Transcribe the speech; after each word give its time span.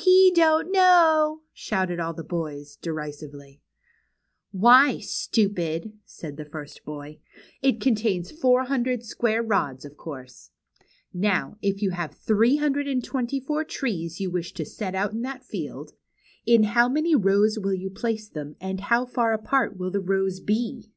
He 0.00 0.32
don't 0.34 0.72
know!" 0.72 1.42
shouted 1.54 2.00
all 2.00 2.12
the 2.12 2.22
little 2.24 2.38
boys, 2.40 2.74
derisively. 2.74 3.62
BEHIND 4.50 4.50
THE 4.54 4.58
WARDROBE. 4.58 4.96
59 4.96 4.96
^^Why, 4.96 5.04
stupid/' 5.04 5.92
said 6.04 6.36
tlie 6.36 6.50
first 6.50 6.84
boy, 6.84 7.18
^^it 7.62 7.80
contains 7.80 8.32
four 8.32 8.64
hundred 8.64 9.04
square 9.04 9.44
rods, 9.44 9.84
of 9.84 9.96
course. 9.96 10.50
Now, 11.14 11.56
if 11.62 11.82
you 11.82 11.90
have 11.90 12.14
three 12.16 12.56
hundred 12.56 12.88
and 12.88 13.04
twenty 13.04 13.38
four 13.38 13.62
trees 13.62 14.20
you 14.20 14.28
wish 14.28 14.52
to 14.54 14.64
set 14.64 14.96
out 14.96 15.12
in 15.12 15.22
that 15.22 15.44
field, 15.44 15.92
in 16.44 16.64
how 16.64 16.88
many 16.88 17.14
rows 17.14 17.56
will 17.56 17.72
you 17.74 17.88
place 17.88 18.28
them, 18.28 18.56
and 18.60 18.80
how 18.80 19.06
far 19.06 19.32
apart 19.32 19.78
will 19.78 19.92
the 19.92 20.00
rows 20.00 20.40
be 20.40 20.90